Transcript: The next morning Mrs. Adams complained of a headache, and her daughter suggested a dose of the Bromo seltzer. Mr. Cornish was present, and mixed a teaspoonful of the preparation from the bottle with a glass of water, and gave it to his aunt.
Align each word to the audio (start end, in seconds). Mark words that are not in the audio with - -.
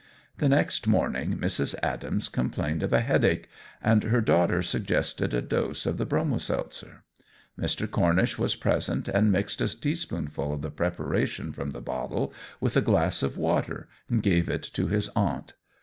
The 0.39 0.49
next 0.49 0.87
morning 0.87 1.37
Mrs. 1.37 1.75
Adams 1.83 2.27
complained 2.27 2.81
of 2.81 2.91
a 2.91 3.01
headache, 3.01 3.47
and 3.83 4.05
her 4.05 4.19
daughter 4.19 4.63
suggested 4.63 5.31
a 5.31 5.43
dose 5.43 5.85
of 5.85 5.99
the 5.99 6.07
Bromo 6.07 6.39
seltzer. 6.39 7.03
Mr. 7.55 7.87
Cornish 7.87 8.35
was 8.35 8.55
present, 8.55 9.07
and 9.07 9.31
mixed 9.31 9.61
a 9.61 9.67
teaspoonful 9.79 10.51
of 10.53 10.63
the 10.63 10.71
preparation 10.71 11.51
from 11.53 11.69
the 11.69 11.81
bottle 11.81 12.33
with 12.59 12.75
a 12.75 12.81
glass 12.81 13.21
of 13.21 13.37
water, 13.37 13.89
and 14.09 14.23
gave 14.23 14.49
it 14.49 14.63
to 14.73 14.87
his 14.87 15.07
aunt. 15.15 15.53